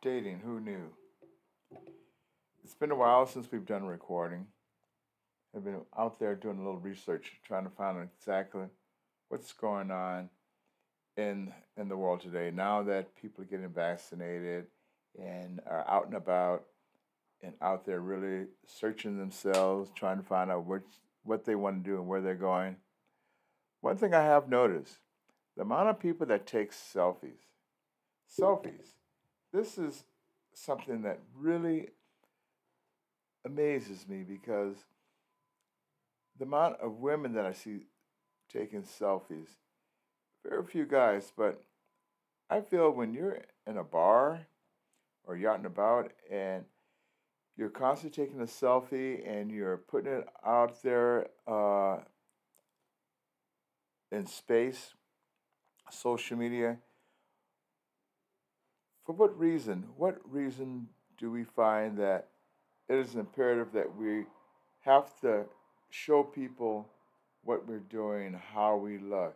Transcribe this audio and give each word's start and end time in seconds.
Dating, 0.00 0.38
who 0.44 0.60
knew? 0.60 0.92
It's 2.62 2.74
been 2.74 2.92
a 2.92 2.96
while 2.96 3.26
since 3.26 3.50
we've 3.50 3.66
done 3.66 3.84
recording. 3.84 4.46
I've 5.56 5.64
been 5.64 5.80
out 5.98 6.20
there 6.20 6.36
doing 6.36 6.58
a 6.58 6.62
little 6.62 6.78
research, 6.78 7.32
trying 7.44 7.64
to 7.64 7.70
find 7.70 7.98
out 7.98 8.06
exactly 8.16 8.66
what's 9.28 9.52
going 9.52 9.90
on 9.90 10.28
in 11.16 11.52
in 11.76 11.88
the 11.88 11.96
world 11.96 12.20
today. 12.20 12.52
Now 12.54 12.84
that 12.84 13.16
people 13.16 13.42
are 13.42 13.48
getting 13.48 13.68
vaccinated 13.70 14.66
and 15.20 15.60
are 15.66 15.84
out 15.88 16.06
and 16.06 16.14
about 16.14 16.66
and 17.42 17.54
out 17.60 17.84
there 17.84 18.00
really 18.00 18.46
searching 18.66 19.18
themselves, 19.18 19.90
trying 19.96 20.18
to 20.18 20.24
find 20.24 20.48
out 20.48 20.64
which, 20.64 20.84
what 21.24 21.44
they 21.44 21.56
want 21.56 21.82
to 21.82 21.90
do 21.90 21.96
and 21.96 22.06
where 22.06 22.20
they're 22.20 22.36
going. 22.36 22.76
One 23.80 23.96
thing 23.96 24.14
I 24.14 24.22
have 24.22 24.48
noticed 24.48 24.98
the 25.56 25.62
amount 25.62 25.88
of 25.88 25.98
people 25.98 26.26
that 26.26 26.46
take 26.46 26.72
selfies. 26.72 27.48
Selfies. 28.38 28.92
This 29.52 29.78
is 29.78 30.04
something 30.52 31.02
that 31.02 31.20
really 31.36 31.88
amazes 33.44 34.06
me 34.08 34.22
because 34.22 34.76
the 36.38 36.44
amount 36.44 36.80
of 36.80 36.98
women 36.98 37.32
that 37.34 37.46
I 37.46 37.52
see 37.52 37.86
taking 38.52 38.82
selfies, 38.82 39.48
very 40.46 40.64
few 40.64 40.86
guys, 40.86 41.32
but 41.36 41.62
I 42.50 42.60
feel 42.60 42.90
when 42.90 43.12
you're 43.12 43.42
in 43.66 43.76
a 43.76 43.84
bar 43.84 44.46
or 45.24 45.34
and 45.34 45.66
about 45.66 46.12
and 46.30 46.64
you're 47.56 47.68
constantly 47.68 48.24
taking 48.24 48.40
a 48.40 48.44
selfie 48.44 49.28
and 49.28 49.50
you're 49.50 49.76
putting 49.76 50.12
it 50.12 50.28
out 50.46 50.82
there 50.82 51.26
uh, 51.46 51.98
in 54.10 54.26
space, 54.26 54.94
social 55.90 56.36
media. 56.36 56.78
For 59.08 59.14
what 59.14 59.40
reason? 59.40 59.84
What 59.96 60.20
reason 60.30 60.86
do 61.16 61.30
we 61.30 61.42
find 61.42 61.96
that 61.96 62.26
it 62.90 62.96
is 62.96 63.14
imperative 63.14 63.72
that 63.72 63.96
we 63.96 64.24
have 64.80 65.18
to 65.22 65.46
show 65.88 66.22
people 66.22 66.86
what 67.42 67.66
we're 67.66 67.78
doing, 67.78 68.38
how 68.52 68.76
we 68.76 68.98
look? 68.98 69.34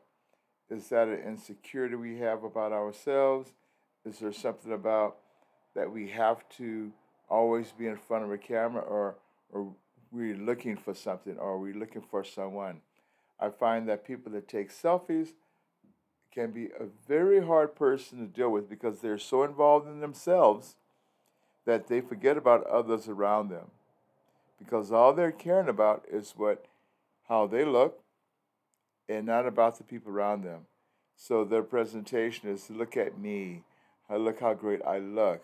Is 0.69 0.91
that 0.91 1.09
an 1.09 1.21
insecurity 1.27 1.95
we 1.95 2.19
have 2.19 2.45
about 2.45 2.73
ourselves? 2.73 3.55
Is 4.05 4.19
there 4.19 4.35
something 4.35 4.75
about 4.75 5.17
that 5.75 5.91
we 5.91 6.11
have 6.11 6.47
to 6.59 6.93
always 7.31 7.73
be 7.73 7.87
in 7.87 7.97
front 7.97 8.25
of 8.25 8.31
a 8.31 8.37
camera 8.37 8.83
or 8.83 9.17
or 9.51 9.73
we're 10.11 10.37
looking 10.37 10.77
for 10.77 10.93
something 10.93 11.39
or 11.39 11.59
we're 11.59 11.73
we 11.73 11.81
looking 11.81 12.03
for 12.03 12.23
someone? 12.25 12.83
I 13.41 13.49
find 13.49 13.89
that 13.89 14.05
people 14.05 14.33
that 14.33 14.49
take 14.49 14.71
selfies 14.71 15.33
can 16.33 16.51
be 16.51 16.67
a 16.67 16.87
very 17.07 17.45
hard 17.45 17.75
person 17.75 18.19
to 18.19 18.27
deal 18.27 18.51
with 18.51 18.69
because 18.69 19.01
they're 19.01 19.19
so 19.19 19.43
involved 19.43 19.87
in 19.87 20.01
themselves 20.01 20.77
that 21.65 21.89
they 21.89 22.01
forget 22.01 22.37
about 22.37 22.67
others 22.67 23.09
around 23.09 23.49
them. 23.51 23.71
Because 24.59 24.91
all 24.91 25.13
they're 25.13 25.33
caring 25.33 25.69
about 25.69 26.05
is 26.11 26.35
what 26.37 26.67
how 27.29 27.47
they 27.47 27.65
look 27.65 28.01
and 29.09 29.27
not 29.27 29.47
about 29.47 29.79
the 29.79 29.85
people 29.85 30.13
around 30.13 30.43
them. 30.43 30.67
So 31.17 31.45
their 31.45 31.63
presentation 31.63 32.49
is 32.49 32.71
look 32.71 32.97
at 32.97 33.19
me. 33.19 33.63
Look 34.11 34.41
how 34.41 34.55
great 34.55 34.81
I 34.85 34.99
look 34.99 35.43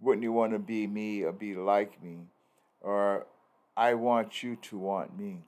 wouldn't 0.00 0.22
you 0.22 0.32
want 0.32 0.52
to 0.52 0.58
be 0.58 0.86
me 0.86 1.22
or 1.22 1.32
be 1.32 1.54
like 1.54 2.02
me? 2.02 2.18
Or 2.80 3.26
I 3.76 3.94
want 3.94 4.42
you 4.42 4.56
to 4.56 4.78
want 4.78 5.18
me. 5.18 5.38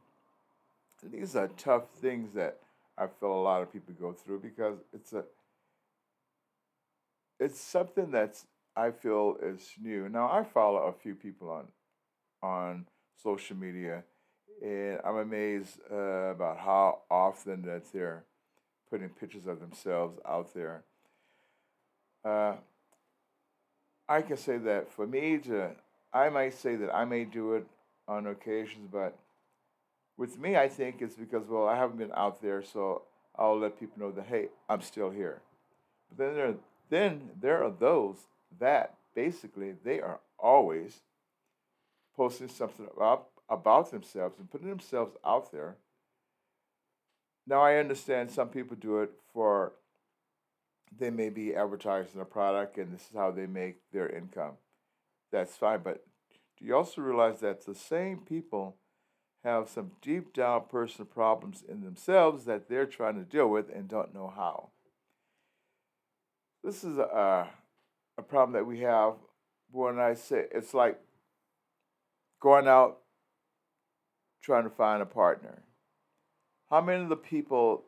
These 1.02 1.34
are 1.36 1.48
tough 1.48 1.84
things 2.00 2.34
that 2.34 2.58
I 3.01 3.06
feel 3.06 3.33
a 3.33 3.43
lot 3.43 3.62
of 3.62 3.73
people 3.73 3.95
go 3.98 4.12
through 4.12 4.41
because 4.41 4.77
it's 4.93 5.12
a 5.15 5.25
it's 7.41 7.59
something 7.59 8.11
that's 8.11 8.47
I 8.77 8.91
feel 8.91 9.37
is 9.43 9.73
new. 9.81 10.09
Now 10.09 10.31
I 10.31 10.45
follow 10.45 10.81
a 10.83 10.93
few 10.93 11.15
people 11.15 11.51
on 11.51 11.69
on 12.43 12.87
social 13.23 13.56
media, 13.56 14.05
and 14.62 14.99
I'm 15.05 15.16
amazed 15.16 15.78
uh, 15.91 16.34
about 16.34 16.59
how 16.59 17.00
often 17.10 17.62
that 17.62 17.91
they're 17.93 18.25
putting 18.91 19.09
pictures 19.09 19.47
of 19.47 19.60
themselves 19.60 20.19
out 20.28 20.53
there. 20.53 20.83
Uh, 22.25 22.55
I 24.09 24.22
can 24.22 24.37
say 24.37 24.59
that 24.59 24.93
for 24.93 25.06
me 25.06 25.39
to, 25.39 25.71
I 26.12 26.28
might 26.28 26.55
say 26.55 26.77
that 26.77 26.94
I 26.94 27.05
may 27.05 27.25
do 27.25 27.55
it 27.55 27.66
on 28.09 28.27
occasions, 28.27 28.89
but 28.93 29.16
with 30.20 30.38
me, 30.38 30.54
I 30.54 30.69
think 30.69 31.00
it's 31.00 31.14
because, 31.14 31.48
well, 31.48 31.66
I 31.66 31.76
haven't 31.76 31.97
been 31.97 32.12
out 32.14 32.42
there, 32.42 32.62
so 32.62 33.03
I'll 33.38 33.58
let 33.58 33.81
people 33.81 33.98
know 33.98 34.12
that, 34.12 34.26
hey, 34.26 34.48
I'm 34.69 34.82
still 34.82 35.08
here. 35.08 35.41
But 36.10 36.19
then 36.19 36.34
there, 36.34 36.54
then 36.91 37.31
there 37.41 37.64
are 37.64 37.70
those 37.70 38.16
that 38.59 38.97
basically 39.14 39.72
they 39.82 39.98
are 39.98 40.20
always 40.38 41.00
posting 42.14 42.48
something 42.48 42.86
about, 42.94 43.28
about 43.48 43.91
themselves 43.91 44.38
and 44.38 44.50
putting 44.50 44.69
themselves 44.69 45.16
out 45.25 45.50
there. 45.53 45.76
Now, 47.47 47.62
I 47.62 47.76
understand 47.76 48.30
some 48.30 48.50
people 48.50 48.76
do 48.78 48.98
it 48.98 49.12
for 49.32 49.72
they 50.98 51.09
may 51.09 51.30
be 51.30 51.54
advertising 51.54 52.20
a 52.20 52.26
product 52.26 52.76
and 52.76 52.92
this 52.92 53.00
is 53.00 53.16
how 53.16 53.30
they 53.30 53.47
make 53.47 53.78
their 53.91 54.10
income. 54.10 54.59
That's 55.32 55.56
fine. 55.56 55.80
But 55.82 56.04
do 56.59 56.66
you 56.66 56.76
also 56.76 57.00
realize 57.00 57.41
that 57.41 57.64
the 57.64 57.75
same 57.75 58.19
people 58.19 58.76
have 59.45 59.69
some 59.69 59.93
deep 60.03 60.33
down 60.33 60.65
personal 60.71 61.06
problems 61.06 61.62
in 61.67 61.83
themselves 61.83 62.45
that 62.45 62.69
they're 62.69 62.87
trying 62.87 63.15
to 63.15 63.23
deal 63.23 63.49
with 63.49 63.71
and 63.75 63.89
don't 63.89 64.15
know 64.15 64.33
how? 64.34 64.69
This 66.62 66.84
is 66.84 66.99
a, 66.99 67.49
a 68.19 68.23
problem 68.23 68.53
that 68.53 68.67
we 68.67 68.81
have 68.81 69.15
when 69.71 69.99
I 69.99 70.15
say 70.15 70.45
it's 70.53 70.75
like 70.75 70.99
going 72.41 72.69
out 72.69 72.99
trying 74.43 74.65
to 74.65 74.71
find 74.71 75.03
a 75.03 75.06
partner. 75.06 75.62
How 76.71 76.81
many 76.81 77.03
of 77.03 77.09
the 77.09 77.17
people 77.17 77.84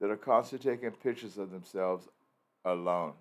that 0.00 0.10
are 0.10 0.16
constantly 0.16 0.70
taking 0.70 0.90
pictures 0.90 1.38
of 1.38 1.50
themselves 1.50 2.08
alone. 2.64 3.14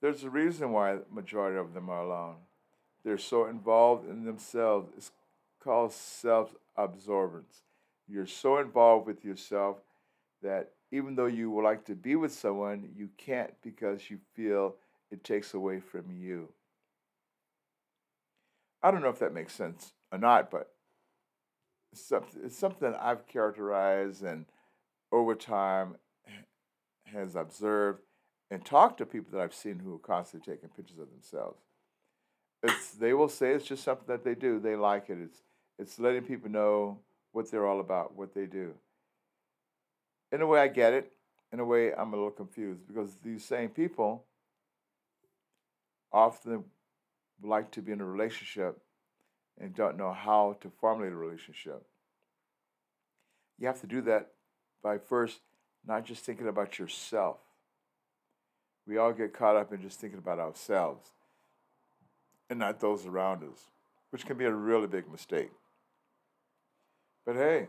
There's 0.00 0.22
a 0.24 0.30
reason 0.30 0.72
why 0.72 0.94
the 0.94 1.04
majority 1.10 1.58
of 1.58 1.74
them 1.74 1.88
are 1.88 2.02
alone. 2.02 2.36
They're 3.04 3.18
so 3.18 3.46
involved 3.46 4.08
in 4.08 4.24
themselves. 4.24 4.90
It's 4.96 5.10
called 5.62 5.92
self 5.92 6.54
absorbance. 6.78 7.62
You're 8.08 8.26
so 8.26 8.58
involved 8.58 9.06
with 9.06 9.24
yourself 9.24 9.78
that 10.42 10.72
even 10.92 11.16
though 11.16 11.26
you 11.26 11.50
would 11.50 11.64
like 11.64 11.84
to 11.86 11.94
be 11.94 12.14
with 12.14 12.32
someone, 12.32 12.88
you 12.96 13.08
can't 13.16 13.52
because 13.62 14.10
you 14.10 14.18
feel 14.34 14.76
it 15.10 15.24
takes 15.24 15.54
away 15.54 15.80
from 15.80 16.04
you. 16.12 16.48
I 18.82 18.90
don't 18.90 19.02
know 19.02 19.08
if 19.08 19.18
that 19.18 19.34
makes 19.34 19.54
sense 19.54 19.92
or 20.12 20.18
not, 20.18 20.50
but 20.50 20.70
it's 21.92 22.56
something, 22.56 22.94
I've 22.94 23.26
characterized 23.26 24.22
and 24.22 24.46
over 25.10 25.34
time 25.34 25.96
has 27.04 27.36
observed 27.36 28.02
and 28.50 28.64
talked 28.64 28.98
to 28.98 29.06
people 29.06 29.32
that 29.32 29.42
I've 29.42 29.54
seen 29.54 29.78
who 29.78 29.94
are 29.94 29.98
constantly 29.98 30.54
taking 30.54 30.68
pictures 30.68 30.98
of 30.98 31.10
themselves. 31.10 31.60
It's 32.62 32.92
they 32.92 33.12
will 33.12 33.28
say 33.28 33.52
it's 33.52 33.66
just 33.66 33.84
something 33.84 34.06
that 34.08 34.24
they 34.24 34.34
do. 34.34 34.58
They 34.58 34.76
like 34.76 35.10
it. 35.10 35.18
It's 35.20 35.42
it's 35.78 35.98
letting 35.98 36.22
people 36.22 36.50
know 36.50 36.98
what 37.32 37.50
they're 37.50 37.66
all 37.66 37.80
about, 37.80 38.16
what 38.16 38.34
they 38.34 38.46
do. 38.46 38.72
In 40.32 40.40
a 40.40 40.46
way, 40.46 40.60
I 40.60 40.68
get 40.68 40.94
it. 40.94 41.12
In 41.52 41.60
a 41.60 41.64
way, 41.64 41.92
I'm 41.92 42.12
a 42.12 42.16
little 42.16 42.30
confused 42.30 42.86
because 42.86 43.16
these 43.22 43.44
same 43.44 43.68
people 43.68 44.24
often 46.12 46.64
like 47.42 47.70
to 47.72 47.82
be 47.82 47.92
in 47.92 48.00
a 48.00 48.04
relationship 48.04 48.80
and 49.60 49.74
don't 49.74 49.96
know 49.96 50.12
how 50.12 50.56
to 50.60 50.70
formulate 50.80 51.12
a 51.12 51.16
relationship. 51.16 51.82
You 53.58 53.66
have 53.66 53.80
to 53.80 53.86
do 53.86 54.02
that 54.02 54.32
by 54.82 54.98
first 54.98 55.40
not 55.86 56.04
just 56.04 56.24
thinking 56.24 56.48
about 56.48 56.78
yourself. 56.78 57.38
We 58.86 58.98
all 58.98 59.12
get 59.12 59.32
caught 59.32 59.56
up 59.56 59.72
in 59.72 59.80
just 59.80 60.00
thinking 60.00 60.18
about 60.18 60.38
ourselves 60.38 61.10
and 62.48 62.58
not 62.58 62.80
those 62.80 63.06
around 63.06 63.42
us, 63.42 63.68
which 64.10 64.26
can 64.26 64.36
be 64.36 64.44
a 64.44 64.52
really 64.52 64.86
big 64.86 65.10
mistake. 65.10 65.50
But 67.26 67.34
hey, 67.34 67.66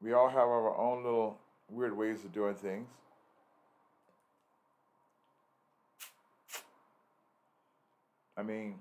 we 0.00 0.14
all 0.14 0.30
have 0.30 0.38
our 0.38 0.74
own 0.74 1.04
little 1.04 1.38
weird 1.68 1.94
ways 1.94 2.24
of 2.24 2.32
doing 2.32 2.54
things. 2.54 2.88
I 8.38 8.42
mean, 8.42 8.76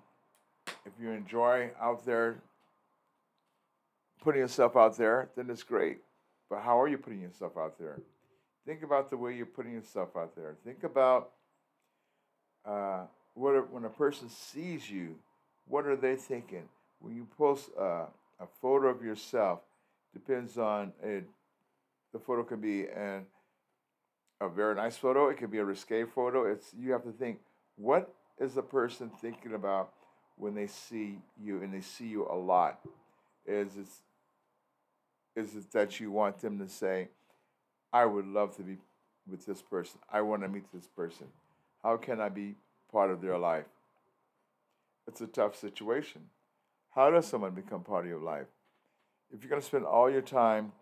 if 0.85 0.93
you 0.97 1.09
enjoy 1.09 1.71
out 1.81 2.05
there 2.05 2.37
putting 4.21 4.39
yourself 4.39 4.77
out 4.77 4.97
there, 4.97 5.29
then 5.35 5.49
it's 5.49 5.63
great. 5.63 5.97
But 6.49 6.61
how 6.61 6.79
are 6.79 6.87
you 6.87 6.97
putting 6.97 7.19
yourself 7.19 7.57
out 7.57 7.77
there? 7.77 7.99
Think 8.65 8.83
about 8.83 9.09
the 9.09 9.17
way 9.17 9.35
you're 9.35 9.45
putting 9.45 9.73
yourself 9.73 10.15
out 10.15 10.37
there. 10.37 10.55
Think 10.63 10.85
about 10.85 11.31
uh, 12.65 13.01
what 13.33 13.69
when 13.73 13.83
a 13.83 13.89
person 13.89 14.29
sees 14.29 14.89
you, 14.89 15.15
what 15.67 15.85
are 15.85 15.97
they 15.97 16.15
thinking? 16.15 16.69
When 16.99 17.13
you 17.13 17.27
post 17.37 17.69
uh, 17.77 18.05
a 18.39 18.45
photo 18.61 18.87
of 18.87 19.03
yourself, 19.03 19.59
depends 20.13 20.57
on 20.57 20.93
a, 21.03 21.23
the 22.13 22.19
photo 22.19 22.43
can 22.43 22.59
be 22.59 22.87
an 22.87 23.25
a 24.41 24.47
very 24.47 24.75
nice 24.75 24.95
photo. 24.95 25.27
It 25.27 25.37
could 25.37 25.51
be 25.51 25.57
a 25.57 25.65
risque 25.65 26.05
photo. 26.05 26.45
It's 26.45 26.73
you 26.77 26.91
have 26.93 27.03
to 27.03 27.11
think 27.11 27.39
what 27.75 28.13
is 28.39 28.53
the 28.53 28.61
person 28.61 29.11
thinking 29.21 29.53
about 29.53 29.91
when 30.37 30.55
they 30.55 30.67
see 30.67 31.19
you 31.41 31.61
and 31.61 31.73
they 31.73 31.81
see 31.81 32.07
you 32.07 32.25
a 32.29 32.35
lot. 32.35 32.79
Is 33.45 33.75
it 33.75 33.87
is 35.35 35.55
it 35.55 35.71
that 35.71 35.99
you 35.99 36.11
want 36.11 36.39
them 36.39 36.57
to 36.59 36.67
say, 36.67 37.09
I 37.93 38.05
would 38.05 38.25
love 38.25 38.55
to 38.57 38.63
be 38.63 38.77
with 39.29 39.45
this 39.45 39.61
person. 39.61 39.99
I 40.11 40.21
want 40.21 40.41
to 40.41 40.47
meet 40.47 40.71
this 40.73 40.87
person. 40.87 41.27
How 41.83 41.97
can 41.97 42.19
I 42.19 42.29
be 42.29 42.55
part 42.91 43.11
of 43.11 43.21
their 43.21 43.37
life? 43.37 43.65
It's 45.07 45.21
a 45.21 45.27
tough 45.27 45.55
situation. 45.55 46.21
How 46.99 47.09
does 47.09 47.27
someone 47.27 47.51
become 47.51 47.81
part 47.81 48.03
of 48.03 48.09
your 48.09 48.19
life? 48.19 48.47
If 49.31 49.41
you're 49.41 49.49
going 49.49 49.61
to 49.61 49.65
spend 49.65 49.85
all 49.85 50.11
your 50.11 50.21
time 50.21 50.73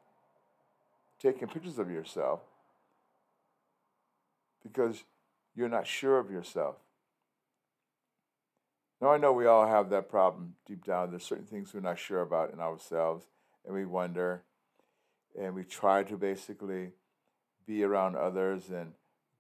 taking 1.22 1.48
pictures 1.48 1.78
of 1.78 1.92
yourself 1.92 2.40
because 4.64 5.04
you're 5.56 5.70
not 5.70 5.86
sure 5.86 6.18
of 6.18 6.32
yourself. 6.32 6.78
Now, 9.00 9.12
I 9.12 9.20
know 9.20 9.32
we 9.32 9.46
all 9.46 9.68
have 9.68 9.92
that 9.92 10.10
problem 10.10 10.56
deep 10.66 10.84
down. 10.84 11.12
There's 11.12 11.22
certain 11.22 11.46
things 11.46 11.72
we're 11.72 11.82
not 11.82 12.00
sure 12.00 12.24
about 12.24 12.52
in 12.52 12.60
ourselves, 12.60 13.28
and 13.64 13.76
we 13.76 13.86
wonder, 13.86 14.42
and 15.40 15.54
we 15.54 15.64
try 15.64 16.02
to 16.02 16.18
basically 16.18 16.94
be 17.68 17.84
around 17.84 18.16
others 18.16 18.72
and 18.72 18.94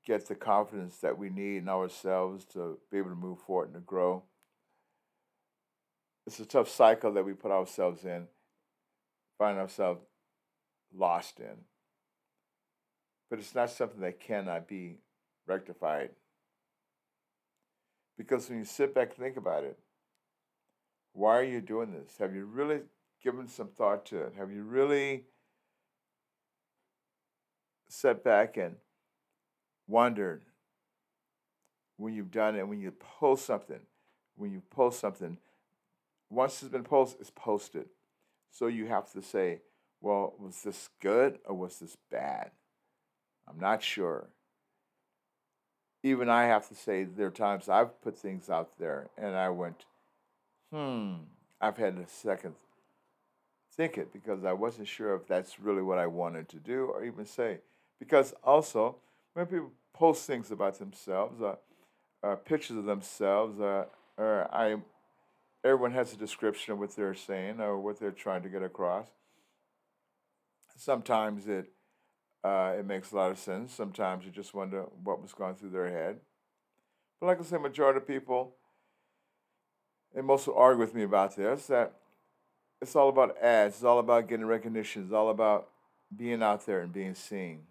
get 0.05 0.27
the 0.27 0.35
confidence 0.35 0.97
that 0.97 1.17
we 1.17 1.31
need 1.31 1.57
in 1.57 1.69
ourselves 1.69 2.45
to 2.53 2.77
be 2.91 2.99
able 2.99 3.09
to 3.09 3.15
move 3.15 3.39
forward 3.39 3.69
and 3.69 3.73
to 3.73 3.79
grow. 3.79 4.21
It's 6.27 6.41
a 6.41 6.45
tough 6.45 6.67
cycle 6.67 7.13
that 7.13 7.23
we 7.23 7.31
put 7.31 7.51
ourselves 7.51 8.03
in, 8.03 8.27
find 9.37 9.57
ourselves 9.57 10.01
lost 10.93 11.39
in. 11.39 11.63
But 13.29 13.39
it's 13.39 13.55
not 13.55 13.69
something 13.69 14.01
that 14.01 14.19
cannot 14.19 14.67
be 14.67 14.97
rectified. 15.47 16.09
Because 18.17 18.49
when 18.49 18.59
you 18.59 18.65
sit 18.65 18.93
back 18.93 19.11
and 19.11 19.17
think 19.19 19.37
about 19.37 19.63
it, 19.63 19.79
why 21.13 21.37
are 21.37 21.43
you 21.43 21.61
doing 21.61 21.93
this? 21.93 22.17
Have 22.19 22.35
you 22.35 22.43
really 22.43 22.81
given 23.23 23.47
some 23.47 23.69
thought 23.69 24.05
to 24.07 24.17
it? 24.17 24.33
Have 24.37 24.51
you 24.51 24.63
really 24.63 25.23
sat 27.87 28.21
back 28.21 28.57
and 28.57 28.75
wondered 29.87 30.43
when 31.95 32.13
you've 32.13 32.31
done 32.31 32.57
it, 32.57 32.67
when 32.67 32.81
you 32.81 32.91
post 32.91 33.45
something, 33.45 33.79
when 34.35 34.51
you 34.51 34.61
post 34.69 34.99
something, 34.99 35.37
once 36.29 36.61
it's 36.61 36.71
been 36.71 36.83
posted, 36.83 37.21
it's 37.21 37.31
posted. 37.31 37.87
So 38.51 38.67
you 38.67 38.87
have 38.87 39.11
to 39.13 39.21
say, 39.21 39.61
well, 40.01 40.33
was 40.39 40.61
this 40.63 40.89
good 41.01 41.39
or 41.45 41.55
was 41.55 41.79
this 41.79 41.97
bad? 42.11 42.51
I'm 43.47 43.59
not 43.59 43.83
sure. 43.83 44.27
Even 46.03 46.29
I 46.29 46.45
have 46.45 46.67
to 46.69 46.75
say, 46.75 47.03
there 47.03 47.27
are 47.27 47.31
times 47.31 47.69
I've 47.69 48.01
put 48.01 48.17
things 48.17 48.49
out 48.49 48.77
there 48.77 49.09
and 49.17 49.35
I 49.35 49.49
went, 49.49 49.85
hmm, 50.71 51.13
I've 51.59 51.77
had 51.77 51.97
a 51.97 52.07
second 52.07 52.55
think 53.77 53.97
it 53.97 54.11
because 54.11 54.43
I 54.43 54.53
wasn't 54.53 54.87
sure 54.87 55.15
if 55.15 55.27
that's 55.27 55.59
really 55.59 55.83
what 55.83 55.99
I 55.99 56.07
wanted 56.07 56.49
to 56.49 56.57
do 56.57 56.85
or 56.85 57.05
even 57.05 57.25
say. 57.25 57.59
Because 57.99 58.33
also, 58.43 58.97
when 59.33 59.45
people 59.45 59.71
post 59.93 60.25
things 60.25 60.51
about 60.51 60.79
themselves, 60.79 61.41
uh, 61.41 61.55
uh, 62.23 62.35
pictures 62.35 62.77
of 62.77 62.85
themselves, 62.85 63.59
uh, 63.59 63.85
or 64.17 64.49
I, 64.51 64.77
everyone 65.67 65.91
has 65.91 66.13
a 66.13 66.17
description 66.17 66.73
of 66.73 66.79
what 66.79 66.95
they're 66.95 67.13
saying 67.13 67.59
or 67.59 67.77
what 67.77 67.99
they're 67.99 68.11
trying 68.11 68.41
to 68.43 68.49
get 68.49 68.63
across. 68.63 69.07
Sometimes 70.77 71.47
it 71.47 71.71
uh, 72.43 72.75
it 72.79 72.85
makes 72.85 73.11
a 73.11 73.15
lot 73.15 73.31
of 73.31 73.37
sense. 73.37 73.73
Sometimes 73.73 74.23
you 74.23 74.31
just 74.31 74.53
wonder 74.53 74.83
what 75.03 75.21
was 75.21 75.33
going 75.33 75.55
through 75.55 75.71
their 75.71 75.89
head. 75.89 76.19
But 77.19 77.27
like 77.27 77.39
I 77.41 77.43
said, 77.43 77.61
majority 77.61 77.97
of 77.97 78.07
people, 78.07 78.55
and 80.15 80.25
most 80.25 80.47
will 80.47 80.55
argue 80.55 80.79
with 80.79 80.93
me 80.95 81.03
about 81.03 81.35
this, 81.35 81.67
that 81.67 81.93
it's 82.81 82.95
all 82.95 83.09
about 83.09 83.37
ads. 83.41 83.75
It's 83.75 83.83
all 83.83 83.99
about 83.99 84.29
getting 84.29 84.45
recognition. 84.45 85.03
It's 85.03 85.13
all 85.13 85.29
about 85.29 85.69
being 86.15 86.41
out 86.43 86.65
there 86.65 86.81
and 86.81 86.93
being 86.93 87.15
seen. 87.15 87.63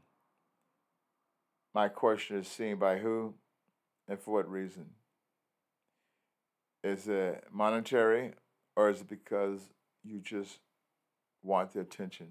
My 1.73 1.89
question 1.89 2.39
is 2.39 2.49
seen 2.49 2.77
by 2.77 2.99
who 2.99 3.35
and 4.09 4.19
for 4.19 4.35
what 4.35 4.51
reason? 4.51 4.87
Is 6.85 7.09
it 7.09 7.45
monetary 7.53 8.33
or 8.77 8.91
is 8.91 9.01
it 9.01 9.09
because 9.09 9.61
you 10.05 10.21
just 10.21 10.59
want 11.43 11.73
the 11.73 11.81
attention? 11.81 12.29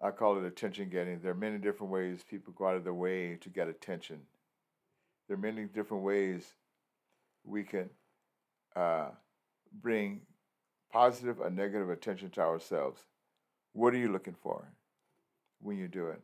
I 0.00 0.10
call 0.10 0.36
it 0.36 0.44
attention 0.44 0.88
getting. 0.90 1.20
There 1.20 1.32
are 1.32 1.36
many 1.36 1.58
different 1.58 1.92
ways 1.92 2.24
people 2.28 2.52
go 2.56 2.66
out 2.68 2.76
of 2.76 2.84
their 2.84 2.94
way 2.94 3.36
to 3.40 3.48
get 3.48 3.68
attention. 3.68 4.20
There 5.28 5.36
are 5.36 5.40
many 5.40 5.64
different 5.64 6.02
ways 6.02 6.54
we 7.44 7.62
can 7.62 7.90
uh, 8.76 9.08
bring 9.80 10.20
positive 10.92 11.40
or 11.40 11.50
negative 11.50 11.90
attention 11.90 12.30
to 12.30 12.40
ourselves. 12.40 13.00
What 13.72 13.94
are 13.94 13.98
you 13.98 14.12
looking 14.12 14.36
for 14.42 14.64
when 15.60 15.78
you 15.78 15.88
do 15.88 16.08
it? 16.08 16.20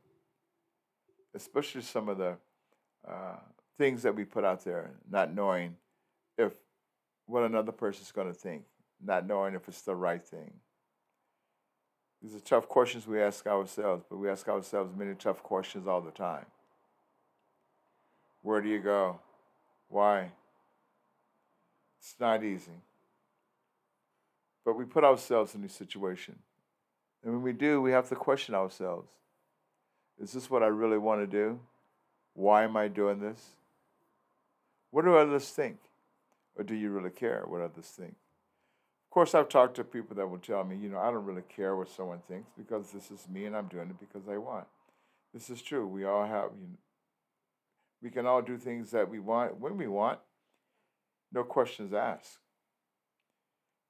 Especially 1.35 1.83
some 1.83 2.09
of 2.09 2.19
the 2.19 2.37
uh, 3.09 3.37
things 3.79 4.03
that 4.03 4.15
we 4.15 4.25
put 4.25 4.45
out 4.45 4.65
there, 4.65 4.91
not 5.09 5.35
knowing 5.35 5.77
if 6.41 6.53
what 7.27 7.45
another 7.45 7.73
person 7.73 8.03
is 8.03 8.13
going 8.13 8.27
to 8.27 8.35
think, 8.35 8.65
not 9.03 9.27
knowing 9.27 9.55
if 9.55 9.69
it's 9.69 9.83
the 9.83 9.95
right 9.95 10.23
thing. 10.23 10.53
These 12.23 12.35
are 12.35 12.41
tough 12.41 12.69
questions 12.69 13.07
we 13.07 13.21
ask 13.21 13.47
ourselves, 13.47 14.05
but 14.09 14.19
we 14.19 14.29
ask 14.29 14.49
ourselves 14.49 14.93
many 14.97 15.15
tough 15.15 15.43
questions 15.43 15.87
all 15.87 16.01
the 16.01 16.11
time. 16.11 16.47
Where 18.43 18.61
do 18.61 18.69
you 18.69 18.81
go? 18.81 19.21
Why? 19.89 20.33
It's 21.99 22.15
not 22.19 22.45
easy. 22.45 22.73
But 24.65 24.77
we 24.77 24.85
put 24.85 25.05
ourselves 25.05 25.55
in 25.55 25.63
this 25.63 25.75
situation. 25.75 26.39
And 27.23 27.35
when 27.35 27.43
we 27.43 27.53
do, 27.53 27.81
we 27.81 27.93
have 27.93 28.09
to 28.09 28.17
question 28.17 28.55
ourselves 28.55 29.09
Is 30.21 30.33
this 30.33 30.51
what 30.51 30.63
I 30.63 30.69
really 30.69 30.99
want 30.99 31.21
to 31.21 31.27
do? 31.27 31.61
Why 32.35 32.65
am 32.65 32.77
I 32.77 32.89
doing 32.89 33.21
this? 33.21 33.51
What 34.91 35.05
do 35.05 35.17
others 35.17 35.49
think? 35.51 35.79
Or 36.57 36.65
do 36.65 36.75
you 36.75 36.91
really 36.91 37.11
care 37.11 37.45
what 37.47 37.61
others 37.61 37.87
think? 37.87 38.17
Of 39.11 39.15
course, 39.15 39.35
I've 39.35 39.49
talked 39.49 39.77
to 39.77 39.85
people 39.85 40.17
that 40.17 40.29
will 40.29 40.39
tell 40.39 40.65
me, 40.65 40.77
you 40.77 40.89
know, 40.89 40.99
I 40.99 41.11
don't 41.11 41.25
really 41.25 41.43
care 41.55 41.75
what 41.75 41.89
someone 41.89 42.21
thinks 42.29 42.51
because 42.57 42.93
this 42.93 43.11
is 43.11 43.29
me 43.29 43.45
and 43.45 43.57
I'm 43.57 43.67
doing 43.67 43.91
it 43.91 43.99
because 43.99 44.29
I 44.29 44.37
want. 44.37 44.67
This 45.35 45.51
is 45.51 45.63
true. 45.63 45.87
We 45.87 46.05
all 46.05 46.27
have, 46.27 46.51
you 46.61 46.69
know, 46.69 46.79
we 48.03 48.11
can 48.11 48.27
all 48.27 48.43
do 48.43 48.57
things 48.57 48.91
that 48.93 49.09
we 49.09 49.19
want 49.19 49.61
when 49.61 49.77
we 49.77 49.87
want, 49.87 50.19
no 51.33 51.45
questions 51.45 51.93
asked. 51.93 52.39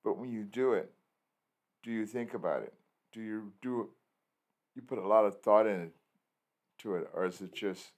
But 0.02 0.18
when 0.18 0.30
you 0.30 0.44
do 0.44 0.73
it, 0.73 0.90
do 1.82 1.90
you 1.90 2.06
think 2.06 2.34
about 2.34 2.62
it? 2.62 2.75
Do 3.12 3.20
you 3.20 3.52
do? 3.62 3.90
You 4.75 4.82
put 4.82 4.99
a 4.99 5.06
lot 5.06 5.25
of 5.25 5.40
thought 5.40 5.66
in 5.66 5.80
it, 5.80 5.92
to 6.78 6.96
it, 6.96 7.11
or 7.12 7.26
is 7.26 7.40
it 7.40 7.54
just, 7.54 7.92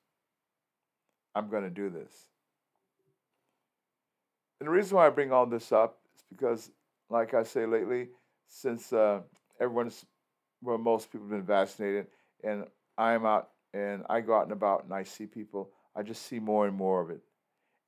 I'm 1.35 1.49
going 1.49 1.65
to 1.65 1.71
do 1.71 1.91
this? 1.91 2.13
And 4.62 4.69
the 4.69 4.73
reason 4.73 4.97
why 4.97 5.09
I 5.09 5.11
bring 5.11 5.33
all 5.33 5.45
this 5.45 5.73
up 5.73 5.99
is 6.14 6.23
because 6.31 6.71
like 7.11 7.35
I 7.35 7.42
say 7.42 7.66
lately, 7.66 8.11
since 8.47 8.92
uh, 8.92 9.23
everyone's, 9.61 10.07
well, 10.62 10.78
most 10.78 11.11
people 11.11 11.26
have 11.26 11.37
been 11.37 11.42
vaccinated, 11.42 12.07
and 12.45 12.66
I'm 12.97 13.26
out 13.26 13.49
and 13.75 14.04
I 14.09 14.21
go 14.21 14.37
out 14.37 14.45
and 14.45 14.52
about 14.52 14.85
and 14.85 14.95
I 14.95 15.02
see 15.02 15.26
people, 15.26 15.71
I 15.97 16.04
just 16.04 16.26
see 16.26 16.38
more 16.38 16.69
and 16.69 16.76
more 16.76 17.00
of 17.00 17.11
it. 17.11 17.23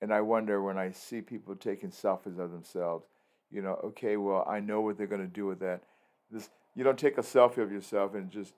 And 0.02 0.12
I 0.12 0.20
wonder 0.22 0.60
when 0.64 0.76
I 0.76 0.90
see 0.90 1.20
people 1.20 1.54
taking 1.54 1.90
selfies 1.90 2.40
of 2.40 2.50
themselves, 2.50 3.06
you 3.52 3.62
know, 3.62 3.78
okay, 3.84 4.16
well, 4.16 4.44
I 4.50 4.58
know 4.58 4.80
what 4.80 4.98
they're 4.98 5.06
going 5.06 5.20
to 5.20 5.28
do 5.28 5.46
with 5.46 5.60
that. 5.60 5.84
This, 6.28 6.50
you 6.74 6.82
don't 6.82 6.98
take 6.98 7.18
a 7.18 7.22
selfie 7.22 7.58
of 7.58 7.70
yourself 7.70 8.16
and 8.16 8.32
just 8.32 8.52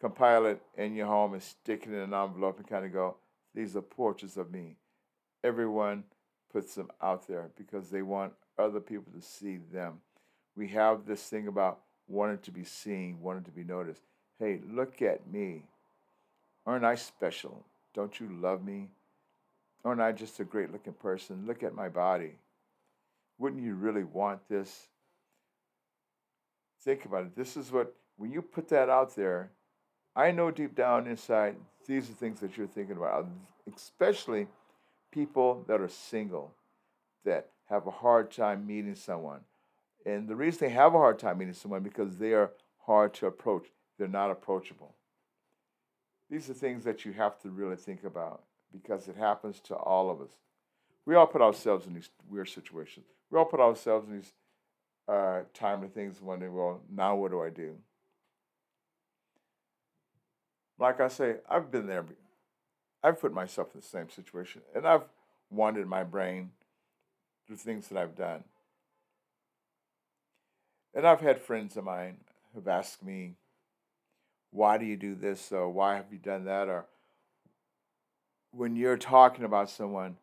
compile 0.00 0.46
it 0.46 0.62
in 0.78 0.94
your 0.94 1.08
home 1.08 1.34
and 1.34 1.42
stick 1.42 1.82
it 1.82 1.92
in 1.92 1.96
an 1.96 2.14
envelope 2.14 2.56
and 2.56 2.66
kind 2.66 2.86
of 2.86 2.94
go, 2.94 3.18
these 3.54 3.76
are 3.76 3.82
portraits 3.82 4.38
of 4.38 4.50
me. 4.50 4.78
Everyone 5.44 6.04
puts 6.52 6.74
them 6.74 6.90
out 7.02 7.26
there 7.26 7.50
because 7.56 7.90
they 7.90 8.02
want 8.02 8.32
other 8.58 8.80
people 8.80 9.12
to 9.12 9.22
see 9.22 9.58
them. 9.72 10.00
We 10.56 10.68
have 10.68 11.06
this 11.06 11.22
thing 11.22 11.48
about 11.48 11.80
wanting 12.08 12.38
to 12.38 12.50
be 12.50 12.64
seen, 12.64 13.20
wanting 13.20 13.44
to 13.44 13.50
be 13.50 13.64
noticed. 13.64 14.02
Hey, 14.38 14.60
look 14.70 15.02
at 15.02 15.30
me. 15.30 15.64
Aren't 16.66 16.84
I 16.84 16.94
special? 16.94 17.64
Don't 17.94 18.18
you 18.20 18.28
love 18.40 18.64
me? 18.64 18.88
Aren't 19.84 20.00
I 20.00 20.12
just 20.12 20.40
a 20.40 20.44
great 20.44 20.72
looking 20.72 20.94
person? 20.94 21.44
Look 21.46 21.62
at 21.62 21.74
my 21.74 21.88
body. 21.88 22.32
Wouldn't 23.38 23.62
you 23.62 23.74
really 23.74 24.04
want 24.04 24.40
this? 24.48 24.88
Think 26.82 27.04
about 27.04 27.24
it. 27.24 27.36
This 27.36 27.56
is 27.56 27.70
what, 27.70 27.94
when 28.16 28.32
you 28.32 28.42
put 28.42 28.68
that 28.68 28.88
out 28.88 29.14
there, 29.14 29.50
I 30.14 30.30
know 30.30 30.50
deep 30.50 30.74
down 30.74 31.06
inside, 31.06 31.56
these 31.86 32.08
are 32.08 32.14
things 32.14 32.40
that 32.40 32.56
you're 32.56 32.66
thinking 32.66 32.96
about, 32.96 33.26
especially 33.76 34.46
people 35.16 35.64
that 35.66 35.80
are 35.80 35.88
single, 35.88 36.52
that 37.24 37.48
have 37.70 37.86
a 37.86 37.90
hard 37.90 38.30
time 38.30 38.66
meeting 38.66 38.94
someone. 38.94 39.40
And 40.04 40.28
the 40.28 40.36
reason 40.36 40.68
they 40.68 40.74
have 40.74 40.94
a 40.94 40.98
hard 40.98 41.18
time 41.18 41.38
meeting 41.38 41.54
someone 41.54 41.82
because 41.82 42.18
they 42.18 42.34
are 42.34 42.50
hard 42.84 43.14
to 43.14 43.26
approach. 43.26 43.64
They're 43.98 44.08
not 44.08 44.30
approachable. 44.30 44.94
These 46.30 46.50
are 46.50 46.54
things 46.54 46.84
that 46.84 47.06
you 47.06 47.14
have 47.14 47.40
to 47.40 47.48
really 47.48 47.76
think 47.76 48.04
about 48.04 48.42
because 48.70 49.08
it 49.08 49.16
happens 49.16 49.58
to 49.60 49.74
all 49.74 50.10
of 50.10 50.20
us. 50.20 50.32
We 51.06 51.14
all 51.14 51.26
put 51.26 51.40
ourselves 51.40 51.86
in 51.86 51.94
these 51.94 52.10
weird 52.28 52.50
situations. 52.50 53.06
We 53.30 53.38
all 53.38 53.46
put 53.46 53.60
ourselves 53.60 54.06
in 54.08 54.16
these 54.16 54.32
uh, 55.08 55.42
of 55.62 55.92
things 55.94 56.20
wondering, 56.20 56.54
well, 56.54 56.82
now 56.94 57.16
what 57.16 57.30
do 57.30 57.42
I 57.42 57.48
do? 57.48 57.76
Like 60.78 61.00
I 61.00 61.08
say, 61.08 61.36
I've 61.48 61.70
been 61.70 61.86
there. 61.86 62.04
I've 63.06 63.20
put 63.20 63.32
myself 63.32 63.68
in 63.72 63.80
the 63.80 63.86
same 63.86 64.10
situation, 64.10 64.62
and 64.74 64.84
I've 64.84 65.04
wandered 65.48 65.86
my 65.86 66.02
brain 66.02 66.50
through 67.46 67.58
things 67.58 67.86
that 67.86 67.98
I've 67.98 68.16
done. 68.16 68.42
And 70.92 71.06
I've 71.06 71.20
had 71.20 71.40
friends 71.40 71.76
of 71.76 71.84
mine 71.84 72.16
who've 72.52 72.66
asked 72.66 73.04
me, 73.04 73.34
why 74.50 74.76
do 74.76 74.84
you 74.84 74.96
do 74.96 75.14
this? 75.14 75.52
Or 75.52 75.68
why 75.68 75.94
have 75.94 76.06
you 76.10 76.18
done 76.18 76.46
that? 76.46 76.66
Or 76.66 76.86
when 78.50 78.74
you're 78.74 78.96
talking 78.96 79.44
about 79.44 79.70
someone, 79.70 80.16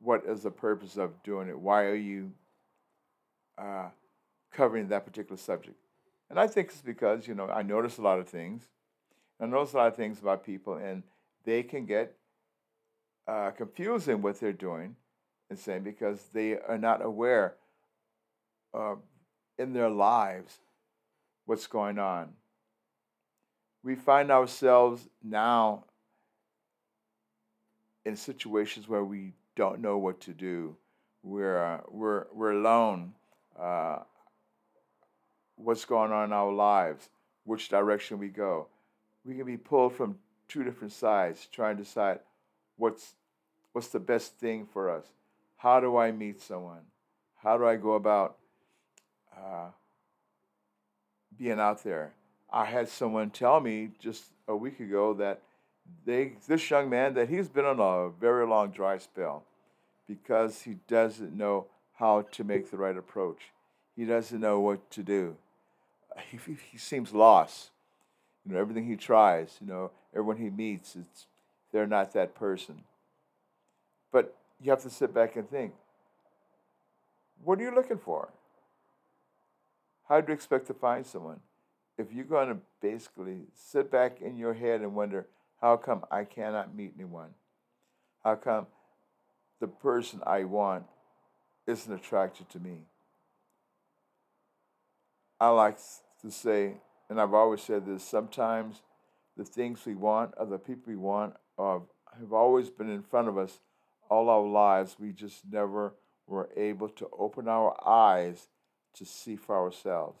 what 0.00 0.24
is 0.24 0.44
the 0.44 0.50
purpose 0.50 0.96
of 0.96 1.22
doing 1.24 1.50
it? 1.50 1.58
Why 1.58 1.82
are 1.82 1.94
you 1.94 2.32
uh, 3.58 3.88
covering 4.50 4.88
that 4.88 5.04
particular 5.04 5.36
subject? 5.36 5.76
And 6.30 6.40
I 6.40 6.46
think 6.46 6.68
it's 6.68 6.80
because, 6.80 7.28
you 7.28 7.34
know, 7.34 7.50
I 7.50 7.62
notice 7.62 7.98
a 7.98 8.02
lot 8.02 8.18
of 8.18 8.28
things. 8.28 8.62
I 9.38 9.44
notice 9.44 9.74
a 9.74 9.76
lot 9.76 9.88
of 9.88 9.96
things 9.96 10.20
about 10.20 10.46
people, 10.46 10.76
and 10.76 11.02
they 11.44 11.62
can 11.62 11.86
get 11.86 12.14
uh, 13.26 13.50
confused 13.50 14.08
in 14.08 14.22
what 14.22 14.40
they're 14.40 14.52
doing 14.52 14.96
and 15.50 15.58
saying 15.58 15.82
because 15.82 16.20
they 16.32 16.56
are 16.58 16.78
not 16.78 17.04
aware 17.04 17.54
uh, 18.72 18.94
in 19.58 19.72
their 19.72 19.90
lives 19.90 20.58
what's 21.46 21.66
going 21.66 21.98
on. 21.98 22.30
We 23.82 23.94
find 23.94 24.30
ourselves 24.30 25.08
now 25.22 25.84
in 28.04 28.16
situations 28.16 28.88
where 28.88 29.04
we 29.04 29.32
don't 29.56 29.80
know 29.80 29.98
what 29.98 30.20
to 30.22 30.32
do. 30.32 30.76
We're, 31.22 31.62
uh, 31.62 31.80
we're, 31.88 32.26
we're 32.32 32.52
alone. 32.52 33.12
Uh, 33.58 33.98
what's 35.56 35.84
going 35.84 36.12
on 36.12 36.24
in 36.24 36.32
our 36.32 36.52
lives? 36.52 37.08
Which 37.44 37.68
direction 37.68 38.18
we 38.18 38.28
go? 38.28 38.68
We 39.24 39.36
can 39.36 39.46
be 39.46 39.56
pulled 39.56 39.94
from 39.94 40.18
two 40.48 40.64
different 40.64 40.92
sides, 40.92 41.48
trying 41.52 41.76
to 41.76 41.82
decide 41.82 42.20
what's, 42.76 43.14
what's 43.72 43.88
the 43.88 44.00
best 44.00 44.38
thing 44.38 44.66
for 44.72 44.90
us. 44.90 45.06
How 45.56 45.80
do 45.80 45.96
I 45.96 46.12
meet 46.12 46.40
someone? 46.40 46.82
How 47.42 47.58
do 47.58 47.66
I 47.66 47.76
go 47.76 47.94
about 47.94 48.36
uh, 49.36 49.68
being 51.38 51.60
out 51.60 51.82
there? 51.84 52.12
I 52.52 52.64
had 52.64 52.88
someone 52.88 53.30
tell 53.30 53.60
me 53.60 53.90
just 53.98 54.24
a 54.46 54.56
week 54.56 54.80
ago 54.80 55.14
that 55.14 55.40
they 56.04 56.32
this 56.48 56.70
young 56.70 56.88
man 56.88 57.14
that 57.14 57.28
he's 57.28 57.48
been 57.48 57.64
on 57.64 57.80
a 57.80 58.10
very 58.10 58.46
long 58.46 58.70
dry 58.70 58.98
spell 58.98 59.44
because 60.06 60.62
he 60.62 60.76
doesn't 60.88 61.36
know 61.36 61.66
how 61.94 62.22
to 62.32 62.44
make 62.44 62.70
the 62.70 62.76
right 62.76 62.96
approach. 62.96 63.50
He 63.96 64.04
doesn't 64.04 64.40
know 64.40 64.60
what 64.60 64.90
to 64.92 65.02
do. 65.02 65.36
He, 66.30 66.38
he 66.70 66.78
seems 66.78 67.12
lost. 67.12 67.70
You 68.46 68.54
know, 68.54 68.60
everything 68.60 68.86
he 68.86 68.96
tries, 68.96 69.56
you 69.60 69.66
know, 69.66 69.90
everyone 70.12 70.36
he 70.36 70.50
meets, 70.50 70.96
it's 70.96 71.26
they're 71.72 71.86
not 71.86 72.12
that 72.12 72.34
person. 72.34 72.82
But 74.12 74.36
you 74.60 74.70
have 74.70 74.82
to 74.82 74.90
sit 74.90 75.12
back 75.12 75.36
and 75.36 75.48
think, 75.48 75.72
what 77.42 77.58
are 77.58 77.62
you 77.62 77.74
looking 77.74 77.98
for? 77.98 78.28
How 80.08 80.20
do 80.20 80.28
you 80.28 80.34
expect 80.34 80.66
to 80.68 80.74
find 80.74 81.04
someone? 81.04 81.40
If 81.98 82.12
you're 82.12 82.24
going 82.24 82.48
to 82.48 82.58
basically 82.80 83.46
sit 83.54 83.90
back 83.90 84.20
in 84.20 84.36
your 84.36 84.54
head 84.54 84.82
and 84.82 84.94
wonder, 84.94 85.26
how 85.60 85.76
come 85.76 86.04
I 86.10 86.24
cannot 86.24 86.74
meet 86.74 86.92
anyone? 86.96 87.30
How 88.22 88.36
come 88.36 88.66
the 89.60 89.66
person 89.66 90.20
I 90.26 90.44
want 90.44 90.84
isn't 91.66 91.92
attracted 91.92 92.48
to 92.50 92.58
me? 92.58 92.82
I 95.40 95.48
like 95.48 95.78
to 96.22 96.30
say, 96.30 96.74
and 97.08 97.20
I've 97.20 97.34
always 97.34 97.62
said 97.62 97.86
this 97.86 98.02
sometimes 98.02 98.82
the 99.36 99.44
things 99.44 99.84
we 99.84 99.94
want 99.94 100.34
or 100.36 100.46
the 100.46 100.58
people 100.58 100.84
we 100.86 100.96
want 100.96 101.34
are, 101.58 101.82
have 102.18 102.32
always 102.32 102.70
been 102.70 102.90
in 102.90 103.02
front 103.02 103.28
of 103.28 103.36
us 103.36 103.60
all 104.08 104.28
our 104.28 104.46
lives. 104.46 104.96
We 104.98 105.12
just 105.12 105.42
never 105.50 105.94
were 106.26 106.50
able 106.56 106.88
to 106.90 107.08
open 107.18 107.48
our 107.48 107.76
eyes 107.86 108.48
to 108.94 109.04
see 109.04 109.36
for 109.36 109.56
ourselves 109.56 110.20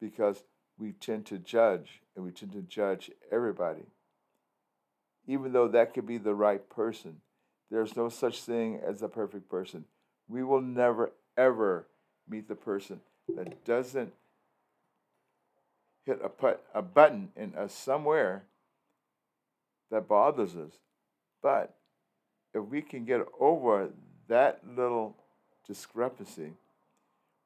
because 0.00 0.44
we 0.78 0.92
tend 0.92 1.26
to 1.26 1.38
judge 1.38 2.00
and 2.14 2.24
we 2.24 2.30
tend 2.30 2.52
to 2.52 2.62
judge 2.62 3.10
everybody 3.30 3.86
even 5.26 5.52
though 5.52 5.68
that 5.68 5.94
could 5.94 6.06
be 6.06 6.18
the 6.18 6.34
right 6.34 6.68
person. 6.68 7.16
There's 7.70 7.96
no 7.96 8.08
such 8.08 8.42
thing 8.42 8.80
as 8.84 9.02
a 9.02 9.08
perfect 9.08 9.48
person. 9.48 9.84
We 10.28 10.42
will 10.42 10.60
never, 10.60 11.12
ever 11.36 11.86
meet 12.28 12.48
the 12.48 12.54
person 12.54 13.00
that 13.34 13.64
doesn't 13.64 14.12
hit 16.04 16.20
a, 16.22 16.28
put, 16.28 16.60
a 16.74 16.82
button 16.82 17.30
in 17.36 17.54
us 17.54 17.72
somewhere 17.72 18.44
that 19.90 20.08
bothers 20.08 20.56
us. 20.56 20.72
But 21.42 21.74
if 22.54 22.64
we 22.64 22.82
can 22.82 23.04
get 23.04 23.20
over 23.38 23.90
that 24.28 24.60
little 24.76 25.16
discrepancy, 25.66 26.52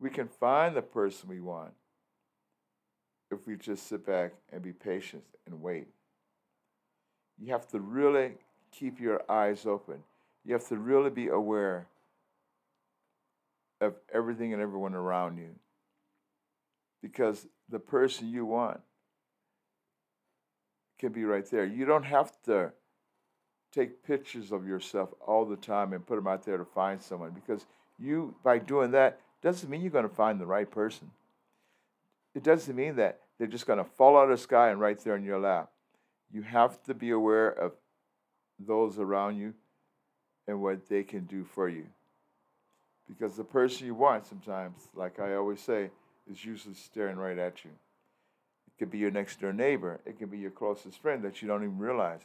we 0.01 0.11
can 0.11 0.29
find 0.29 0.77
the 0.77 0.83
person 0.83 1.29
we 1.29 1.41
want 1.41 1.73
if 3.31 3.47
we 3.47 3.57
just 3.57 3.89
sit 3.89 4.07
back 4.07 4.33
and 4.53 4.63
be 4.63 4.73
patient 4.73 5.25
and 5.47 5.61
wait 5.61 5.89
you 7.39 7.53
have 7.53 7.69
to 7.69 7.81
really 7.81 8.33
keep 8.73 9.01
your 9.01 9.23
eyes 9.31 9.67
open. 9.67 10.03
You 10.45 10.55
have 10.55 10.69
to 10.69 10.77
really 10.77 11.11
be 11.11 11.29
aware 11.29 11.87
of 13.81 13.95
everything 14.13 14.53
and 14.53 14.63
everyone 14.63 14.95
around 14.95 15.39
you. 15.39 15.51
Because 17.03 17.47
the 17.69 17.79
person 17.79 18.29
you 18.29 18.45
want 18.45 18.81
can 20.99 21.13
be 21.13 21.25
right 21.25 21.49
there. 21.51 21.65
You 21.65 21.85
don't 21.85 22.05
have 22.05 22.33
to 22.45 22.73
take 23.73 24.03
pictures 24.03 24.53
of 24.53 24.67
yourself 24.67 25.11
all 25.27 25.45
the 25.45 25.57
time 25.57 25.93
and 25.93 26.07
put 26.07 26.17
them 26.17 26.27
out 26.27 26.45
there 26.45 26.57
to 26.57 26.65
find 26.65 27.03
someone 27.03 27.31
because 27.33 27.67
you 27.99 28.35
by 28.43 28.59
doing 28.59 28.93
that 28.93 29.21
doesn't 29.43 29.69
mean 29.69 29.83
you're 29.83 29.91
going 29.91 30.09
to 30.09 30.15
find 30.15 30.41
the 30.41 30.47
right 30.47 30.71
person. 30.71 31.11
It 32.35 32.43
doesn't 32.43 32.75
mean 32.75 32.97
that 32.97 33.21
they're 33.39 33.47
just 33.47 33.67
going 33.67 33.79
to 33.79 33.85
fall 33.85 34.17
out 34.17 34.25
of 34.25 34.31
the 34.31 34.39
sky 34.39 34.71
and 34.71 34.81
right 34.81 34.99
there 34.99 35.17
in 35.17 35.25
your 35.25 35.39
lap 35.39 35.71
you 36.33 36.43
have 36.43 36.83
to 36.85 36.95
be 36.95 37.11
aware 37.11 37.49
of 37.49 37.73
those 38.59 38.99
around 38.99 39.37
you 39.37 39.55
and 40.47 40.61
what 40.61 40.89
they 40.89 41.03
can 41.03 41.25
do 41.25 41.45
for 41.45 41.69
you. 41.69 41.87
Because 43.09 43.37
the 43.37 43.45
person 43.45 43.87
you 43.87 43.95
want 43.95 44.27
sometimes, 44.27 44.89
like 44.95 45.21
I 45.21 45.35
always 45.35 45.61
say, 45.61 45.91
is 46.31 46.45
usually 46.45 46.75
staring 46.75 47.17
right 47.17 47.39
at 47.39 47.65
you. 47.65 47.71
It 48.67 48.79
could 48.79 48.91
be 48.91 48.99
your 48.99 49.11
next 49.11 49.41
door 49.41 49.53
neighbor, 49.53 50.01
it 50.05 50.19
could 50.19 50.31
be 50.31 50.39
your 50.39 50.51
closest 50.51 51.01
friend 51.01 51.23
that 51.23 51.41
you 51.41 51.49
don't 51.49 51.63
even 51.63 51.79
realize. 51.79 52.21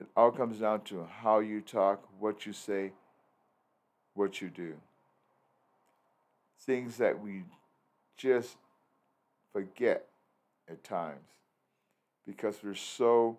It 0.00 0.08
all 0.16 0.32
comes 0.32 0.58
down 0.58 0.82
to 0.82 1.06
how 1.22 1.38
you 1.38 1.60
talk, 1.60 2.02
what 2.18 2.46
you 2.46 2.52
say, 2.52 2.92
what 4.14 4.40
you 4.40 4.50
do. 4.50 4.74
Things 6.60 6.96
that 6.96 7.20
we 7.20 7.44
just 8.16 8.56
forget 9.52 10.06
at 10.68 10.82
times 10.82 11.20
because 12.26 12.56
we're 12.62 12.74
so 12.74 13.38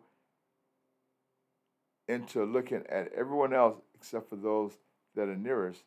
into 2.07 2.43
looking 2.45 2.83
at 2.88 3.12
everyone 3.13 3.53
else 3.53 3.77
except 3.95 4.29
for 4.29 4.35
those 4.35 4.71
that 5.15 5.27
are 5.27 5.35
nearest 5.35 5.83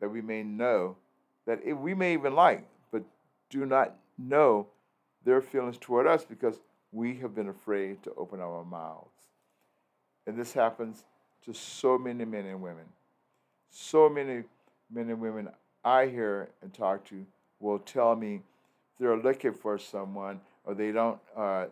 that 0.00 0.08
we 0.08 0.20
may 0.20 0.42
know 0.42 0.96
that 1.46 1.64
we 1.78 1.94
may 1.94 2.12
even 2.12 2.34
like, 2.34 2.64
do 3.50 3.66
not 3.66 3.94
know 4.16 4.68
their 5.24 5.40
feelings 5.40 5.78
toward 5.78 6.06
us 6.06 6.24
because 6.24 6.60
we 6.92 7.16
have 7.16 7.34
been 7.34 7.48
afraid 7.48 8.02
to 8.02 8.12
open 8.16 8.40
our 8.40 8.64
mouths. 8.64 9.28
And 10.26 10.36
this 10.36 10.52
happens 10.52 11.04
to 11.44 11.52
so 11.52 11.98
many 11.98 12.24
men 12.24 12.46
and 12.46 12.60
women. 12.62 12.84
So 13.70 14.08
many 14.08 14.44
men 14.90 15.10
and 15.10 15.20
women 15.20 15.48
I 15.84 16.06
hear 16.06 16.50
and 16.62 16.72
talk 16.72 17.04
to 17.06 17.24
will 17.60 17.78
tell 17.78 18.16
me 18.16 18.42
they're 18.98 19.16
looking 19.16 19.52
for 19.52 19.78
someone 19.78 20.40
or 20.64 20.74
they 20.74 20.92
don't 20.92 21.18
uh, 21.36 21.66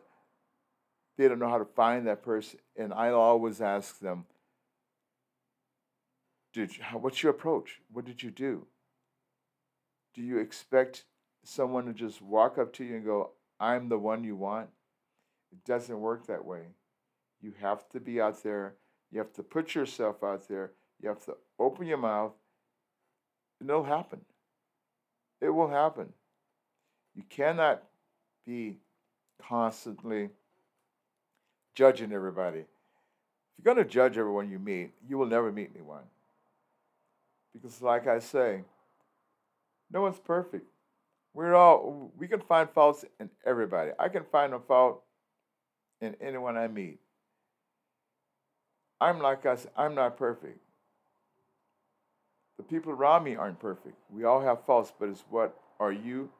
they 1.16 1.28
don't 1.28 1.38
know 1.38 1.49
how 1.49 1.59
to 1.59 1.64
find 1.64 2.06
that 2.06 2.23
person. 2.23 2.59
And 2.76 2.92
I 2.92 3.11
always 3.11 3.61
ask 3.61 3.99
them, 4.00 4.26
did 6.52 6.76
you, 6.76 6.85
what's 6.92 7.23
your 7.23 7.30
approach? 7.30 7.80
What 7.92 8.04
did 8.04 8.23
you 8.23 8.30
do? 8.30 8.66
Do 10.14 10.23
you 10.23 10.38
expect 10.38 11.04
someone 11.46 11.86
to 11.86 11.92
just 11.92 12.20
walk 12.20 12.58
up 12.58 12.72
to 12.74 12.84
you 12.84 12.96
and 12.96 13.04
go, 13.04 13.30
I'm 13.60 13.88
the 13.88 13.98
one 13.98 14.24
you 14.24 14.36
want? 14.36 14.68
It 15.52 15.64
doesn't 15.64 16.00
work 16.00 16.26
that 16.26 16.44
way. 16.44 16.62
You 17.40 17.52
have 17.60 17.88
to 17.90 18.00
be 18.00 18.20
out 18.20 18.42
there. 18.42 18.74
You 19.12 19.18
have 19.18 19.32
to 19.34 19.42
put 19.42 19.74
yourself 19.74 20.24
out 20.24 20.48
there. 20.48 20.72
You 21.00 21.08
have 21.08 21.24
to 21.26 21.36
open 21.58 21.86
your 21.86 21.98
mouth, 21.98 22.32
and 23.60 23.70
it'll 23.70 23.84
happen. 23.84 24.20
It 25.40 25.50
will 25.50 25.68
happen. 25.68 26.12
You 27.14 27.22
cannot 27.28 27.82
be 28.46 28.78
constantly 29.38 30.30
judging 31.74 32.12
everybody. 32.12 32.60
If 32.60 33.64
you're 33.64 33.74
going 33.74 33.84
to 33.86 33.90
judge 33.90 34.18
everyone 34.18 34.50
you 34.50 34.58
meet, 34.58 34.92
you 35.08 35.16
will 35.16 35.26
never 35.26 35.52
meet 35.52 35.70
anyone. 35.74 36.02
Because, 37.54 37.80
like 37.80 38.06
I 38.06 38.18
say, 38.18 38.64
no 39.90 40.02
one's 40.02 40.18
perfect. 40.18 40.66
We're 41.37 41.55
all, 41.55 42.11
we 42.16 42.28
can 42.28 42.40
find 42.40 42.66
faults 42.71 43.05
in 43.21 43.28
everybody. 43.45 43.90
I 43.99 44.09
can 44.09 44.25
find 44.33 44.55
a 44.55 44.59
fault 44.59 45.02
in 46.00 46.16
anyone 46.19 46.57
I 46.57 46.66
meet. 46.66 46.99
I'm 49.02 49.21
like 49.21 49.45
us, 49.45 49.66
I'm 49.76 49.95
not 49.95 50.16
perfect. 50.16 50.59
The 52.57 52.62
people 52.62 52.90
around 52.90 53.25
me 53.25 53.37
aren't 53.37 53.61
perfect. 53.61 53.97
We 54.09 54.25
all 54.25 54.40
have 54.40 54.64
faults, 54.64 54.95
but 54.99 55.11
it's 55.11 55.25
what 55.28 55.55
are 55.78 55.93
you 55.93 56.31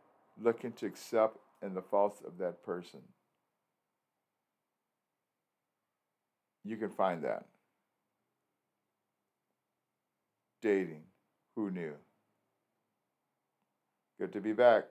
looking 0.43 0.73
to 0.73 0.87
accept 0.87 1.37
in 1.63 1.75
the 1.75 1.83
faults 1.83 2.23
of 2.27 2.39
that 2.39 2.65
person? 2.65 3.01
You 6.65 6.79
can 6.79 6.89
find 6.89 7.23
that. 7.23 7.45
Dating. 10.63 11.03
Who 11.55 11.71
knew? 11.71 11.93
Good 14.19 14.33
to 14.33 14.41
be 14.41 14.53
back. 14.53 14.85